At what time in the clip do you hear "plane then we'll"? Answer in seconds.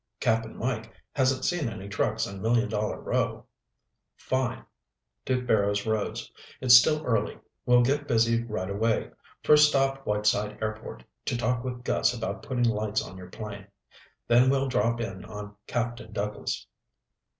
13.29-14.69